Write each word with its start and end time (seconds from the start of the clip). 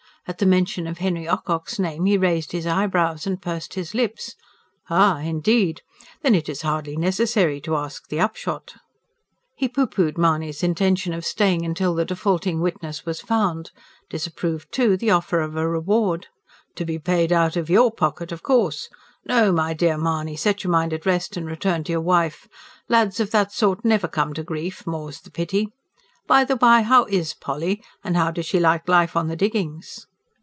At 0.27 0.37
the 0.37 0.45
mention 0.45 0.85
of 0.85 0.99
Henry 0.99 1.27
Ocock's 1.27 1.79
name 1.79 2.05
he 2.05 2.15
raised 2.15 2.51
his 2.51 2.67
eyebrows 2.67 3.25
and 3.25 3.41
pursed 3.41 3.73
his 3.73 3.95
lips. 3.95 4.35
"Ah, 4.87 5.19
indeed! 5.19 5.81
Then 6.21 6.35
it 6.35 6.47
is 6.47 6.61
hardly 6.61 6.95
necessary 6.95 7.59
to 7.61 7.75
ask 7.75 8.07
the 8.07 8.19
upshot." 8.19 8.75
He 9.55 9.67
pooh 9.67 9.87
poohed 9.87 10.19
Mahony's 10.19 10.61
intention 10.61 11.11
of 11.13 11.25
staying 11.25 11.73
till 11.73 11.95
the 11.95 12.05
defaulting 12.05 12.61
witness 12.61 13.03
was 13.03 13.19
found; 13.19 13.71
disapproved, 14.11 14.71
too, 14.71 14.95
the 14.95 15.09
offer 15.09 15.41
of 15.41 15.55
a 15.55 15.67
reward. 15.67 16.27
"To 16.75 16.85
be 16.85 16.99
paid 16.99 17.33
out 17.33 17.57
of 17.57 17.67
YOUR 17.67 17.91
pocket, 17.91 18.31
of 18.31 18.43
course! 18.43 18.89
No, 19.25 19.51
my 19.51 19.73
dear 19.73 19.97
Mahony, 19.97 20.35
set 20.37 20.63
your 20.63 20.71
mind 20.71 20.93
at 20.93 21.05
rest 21.07 21.35
and 21.35 21.47
return 21.47 21.83
to 21.85 21.91
your 21.91 21.99
wife. 21.99 22.47
Lads 22.87 23.19
of 23.19 23.31
that 23.31 23.51
sort 23.51 23.83
never 23.83 24.07
come 24.07 24.35
to 24.35 24.43
grief 24.43 24.85
more's 24.85 25.19
the 25.19 25.31
pity! 25.31 25.73
By 26.27 26.43
the 26.45 26.55
bye, 26.55 26.83
how 26.83 27.05
IS 27.05 27.33
Polly, 27.33 27.83
and 28.03 28.15
how 28.15 28.29
does 28.29 28.45
she 28.45 28.59
like 28.59 28.87
life 28.87 29.17
on 29.17 29.27
the 29.27 29.35
diggings?" 29.35 30.05